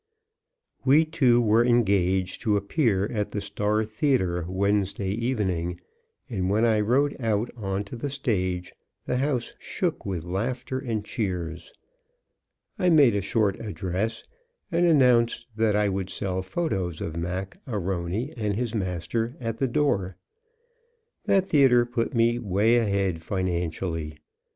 We 0.83 1.05
two 1.05 1.39
were 1.39 1.63
engaged 1.63 2.41
to 2.41 2.57
appear 2.57 3.05
at 3.13 3.29
the 3.29 3.39
Star 3.39 3.85
Theatre 3.85 4.45
Wednesday 4.47 5.11
evening, 5.11 5.79
and 6.27 6.49
when 6.49 6.65
I 6.65 6.79
rode 6.79 7.15
out 7.19 7.51
on 7.55 7.83
to 7.83 7.95
the 7.95 8.09
stage 8.09 8.73
the 9.05 9.17
house 9.17 9.53
shook 9.59 10.03
with 10.03 10.23
laughter 10.23 10.79
and 10.79 11.05
cheers. 11.05 11.71
I 12.79 12.89
made 12.89 13.13
a 13.13 13.21
short 13.21 13.59
address 13.59 14.23
and 14.71 14.87
announced 14.87 15.45
that 15.55 15.75
I 15.75 15.87
would 15.87 16.09
sell 16.09 16.41
photos 16.41 16.99
of 16.99 17.15
Mac 17.15 17.59
A'Rony 17.67 18.33
and 18.35 18.55
his 18.55 18.73
master 18.73 19.37
at 19.39 19.57
the 19.59 19.67
door. 19.67 20.17
That 21.25 21.45
theatre 21.45 21.85
put 21.85 22.15
me 22.15 22.39
way 22.39 22.77
ahead 22.77 23.21
financially. 23.21 24.17